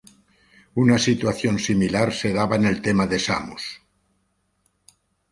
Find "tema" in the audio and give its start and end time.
2.81-3.05